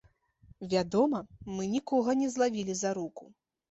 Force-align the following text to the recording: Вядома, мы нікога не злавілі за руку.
Вядома, 0.71 1.21
мы 1.55 1.69
нікога 1.77 2.09
не 2.25 2.35
злавілі 2.35 2.73
за 2.85 2.99
руку. 3.03 3.35